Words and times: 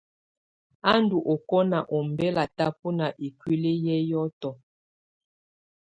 A 0.91 0.93
ndù 1.01 1.17
ɔkɔna 1.33 1.79
ɔmbɛla 1.97 2.43
tabɔna 2.57 3.05
ikuili 3.25 3.71
ƴɛ 3.83 3.95
hiɔtɔ. 4.07 4.49